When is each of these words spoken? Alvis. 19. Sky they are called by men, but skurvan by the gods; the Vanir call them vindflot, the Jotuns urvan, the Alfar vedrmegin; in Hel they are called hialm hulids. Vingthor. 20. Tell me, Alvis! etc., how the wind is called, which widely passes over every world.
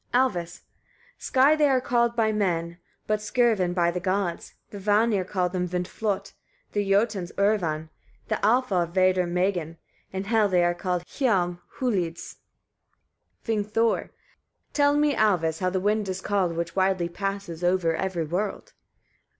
Alvis. 0.15 0.61
19. 0.61 0.61
Sky 1.19 1.55
they 1.55 1.69
are 1.69 1.79
called 1.79 2.15
by 2.15 2.31
men, 2.31 2.79
but 3.05 3.19
skurvan 3.21 3.71
by 3.71 3.91
the 3.91 3.99
gods; 3.99 4.55
the 4.71 4.79
Vanir 4.79 5.23
call 5.23 5.47
them 5.47 5.67
vindflot, 5.69 6.33
the 6.71 6.83
Jotuns 6.83 7.31
urvan, 7.37 7.89
the 8.27 8.39
Alfar 8.43 8.87
vedrmegin; 8.87 9.77
in 10.11 10.23
Hel 10.23 10.49
they 10.49 10.63
are 10.63 10.73
called 10.73 11.03
hialm 11.05 11.59
hulids. 11.77 12.37
Vingthor. 13.45 14.09
20. 14.09 14.09
Tell 14.73 14.97
me, 14.97 15.13
Alvis! 15.13 15.49
etc., 15.61 15.65
how 15.65 15.69
the 15.69 15.79
wind 15.79 16.09
is 16.09 16.19
called, 16.19 16.55
which 16.55 16.75
widely 16.75 17.07
passes 17.07 17.63
over 17.63 17.95
every 17.95 18.25
world. 18.25 18.73